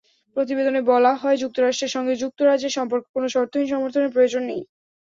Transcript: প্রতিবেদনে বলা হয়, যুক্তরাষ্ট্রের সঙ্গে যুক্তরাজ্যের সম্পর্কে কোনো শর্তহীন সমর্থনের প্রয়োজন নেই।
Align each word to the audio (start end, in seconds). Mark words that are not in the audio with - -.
প্রতিবেদনে 0.35 0.81
বলা 0.91 1.11
হয়, 1.15 1.37
যুক্তরাষ্ট্রের 1.43 1.93
সঙ্গে 1.95 2.13
যুক্তরাজ্যের 2.23 2.75
সম্পর্কে 2.77 3.07
কোনো 3.15 3.27
শর্তহীন 3.29 3.67
সমর্থনের 3.73 4.13
প্রয়োজন 4.15 4.43
নেই। 4.45 4.61